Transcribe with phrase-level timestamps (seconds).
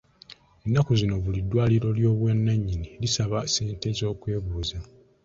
[0.65, 4.79] Ennaku zino buli ddwaliro ery'obwannannyini lisaba ssente z'okwebuuza.